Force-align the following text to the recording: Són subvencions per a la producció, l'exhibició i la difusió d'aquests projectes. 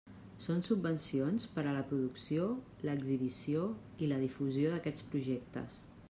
Són 0.43 0.61
subvencions 0.67 1.43
per 1.57 1.65
a 1.65 1.73
la 1.75 1.83
producció, 1.91 2.47
l'exhibició 2.89 3.67
i 4.05 4.09
la 4.13 4.19
difusió 4.23 4.73
d'aquests 4.73 5.09
projectes. 5.13 5.77